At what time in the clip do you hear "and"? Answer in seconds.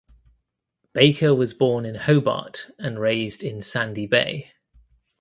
2.79-2.97